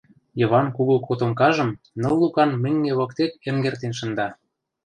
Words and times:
—Йыван 0.39 0.67
кугу 0.75 0.95
котомкажым 1.07 1.69
ныл 2.01 2.15
лукан 2.21 2.49
меҥге 2.63 2.91
воктек 2.99 3.31
эҥертен 3.47 3.93
шында. 3.99 4.27